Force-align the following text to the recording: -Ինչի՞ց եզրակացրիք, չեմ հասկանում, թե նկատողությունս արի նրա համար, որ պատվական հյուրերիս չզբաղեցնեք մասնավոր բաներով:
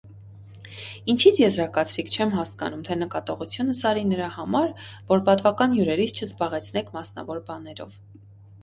-Ինչի՞ց 1.13 1.41
եզրակացրիք, 1.41 2.09
չեմ 2.15 2.33
հասկանում, 2.37 2.81
թե 2.89 2.97
նկատողությունս 3.03 3.83
արի 3.91 4.07
նրա 4.15 4.31
համար, 4.39 4.75
որ 5.13 5.23
պատվական 5.31 5.79
հյուրերիս 5.79 6.17
չզբաղեցնեք 6.19 6.93
մասնավոր 6.99 7.47
բաներով: 7.53 7.97